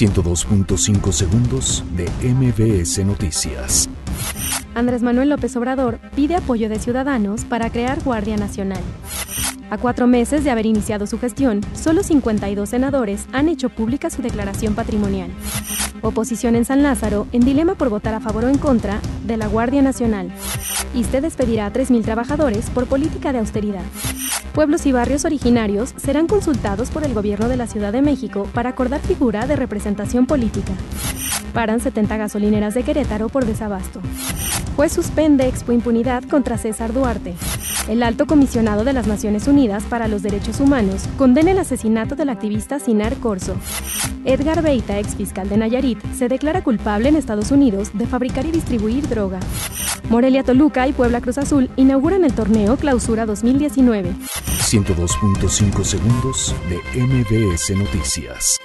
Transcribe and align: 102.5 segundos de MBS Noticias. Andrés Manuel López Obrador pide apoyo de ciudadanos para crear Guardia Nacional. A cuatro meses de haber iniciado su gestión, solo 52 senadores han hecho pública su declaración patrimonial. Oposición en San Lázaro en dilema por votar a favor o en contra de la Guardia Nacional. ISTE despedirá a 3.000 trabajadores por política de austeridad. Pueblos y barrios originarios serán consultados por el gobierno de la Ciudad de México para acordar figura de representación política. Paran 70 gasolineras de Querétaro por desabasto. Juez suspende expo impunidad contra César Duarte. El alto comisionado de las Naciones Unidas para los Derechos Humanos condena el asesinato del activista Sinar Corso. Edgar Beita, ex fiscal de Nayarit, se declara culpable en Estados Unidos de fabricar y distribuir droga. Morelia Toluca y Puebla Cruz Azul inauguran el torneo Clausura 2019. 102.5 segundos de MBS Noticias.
102.5 0.00 1.12
segundos 1.12 1.84
de 1.94 2.08
MBS 2.26 3.04
Noticias. 3.04 3.86
Andrés 4.74 5.02
Manuel 5.02 5.28
López 5.28 5.54
Obrador 5.56 5.98
pide 6.16 6.36
apoyo 6.36 6.70
de 6.70 6.78
ciudadanos 6.78 7.44
para 7.44 7.68
crear 7.68 8.02
Guardia 8.02 8.38
Nacional. 8.38 8.80
A 9.68 9.76
cuatro 9.76 10.06
meses 10.06 10.42
de 10.42 10.50
haber 10.50 10.64
iniciado 10.64 11.06
su 11.06 11.18
gestión, 11.18 11.60
solo 11.74 12.02
52 12.02 12.66
senadores 12.66 13.26
han 13.32 13.50
hecho 13.50 13.68
pública 13.68 14.08
su 14.08 14.22
declaración 14.22 14.74
patrimonial. 14.74 15.30
Oposición 16.00 16.56
en 16.56 16.64
San 16.64 16.82
Lázaro 16.82 17.26
en 17.32 17.42
dilema 17.42 17.74
por 17.74 17.90
votar 17.90 18.14
a 18.14 18.20
favor 18.20 18.46
o 18.46 18.48
en 18.48 18.56
contra 18.56 19.02
de 19.26 19.36
la 19.36 19.48
Guardia 19.48 19.82
Nacional. 19.82 20.32
ISTE 20.94 21.20
despedirá 21.20 21.66
a 21.66 21.72
3.000 21.74 22.02
trabajadores 22.02 22.70
por 22.70 22.86
política 22.86 23.34
de 23.34 23.40
austeridad. 23.40 23.84
Pueblos 24.54 24.84
y 24.86 24.92
barrios 24.92 25.24
originarios 25.24 25.94
serán 25.96 26.26
consultados 26.26 26.90
por 26.90 27.04
el 27.04 27.14
gobierno 27.14 27.48
de 27.48 27.56
la 27.56 27.68
Ciudad 27.68 27.92
de 27.92 28.02
México 28.02 28.48
para 28.52 28.70
acordar 28.70 29.00
figura 29.00 29.46
de 29.46 29.54
representación 29.54 30.26
política. 30.26 30.72
Paran 31.54 31.80
70 31.80 32.16
gasolineras 32.16 32.74
de 32.74 32.82
Querétaro 32.82 33.28
por 33.28 33.46
desabasto. 33.46 34.00
Juez 34.74 34.92
suspende 34.92 35.46
expo 35.46 35.72
impunidad 35.72 36.24
contra 36.24 36.58
César 36.58 36.92
Duarte. 36.92 37.34
El 37.88 38.02
alto 38.02 38.26
comisionado 38.26 38.84
de 38.84 38.92
las 38.92 39.06
Naciones 39.06 39.46
Unidas 39.46 39.84
para 39.84 40.08
los 40.08 40.22
Derechos 40.22 40.60
Humanos 40.60 41.08
condena 41.16 41.52
el 41.52 41.58
asesinato 41.58 42.16
del 42.16 42.30
activista 42.30 42.78
Sinar 42.78 43.16
Corso. 43.16 43.54
Edgar 44.24 44.62
Beita, 44.62 44.98
ex 44.98 45.14
fiscal 45.14 45.48
de 45.48 45.56
Nayarit, 45.56 45.98
se 46.12 46.28
declara 46.28 46.62
culpable 46.62 47.08
en 47.08 47.16
Estados 47.16 47.50
Unidos 47.50 47.90
de 47.94 48.06
fabricar 48.06 48.46
y 48.46 48.52
distribuir 48.52 49.08
droga. 49.08 49.40
Morelia 50.10 50.42
Toluca 50.42 50.88
y 50.88 50.92
Puebla 50.92 51.20
Cruz 51.20 51.38
Azul 51.38 51.70
inauguran 51.76 52.24
el 52.24 52.34
torneo 52.34 52.76
Clausura 52.76 53.26
2019. 53.26 54.10
102.5 54.10 55.84
segundos 55.84 56.54
de 56.68 57.00
MBS 57.00 57.70
Noticias. 57.76 58.58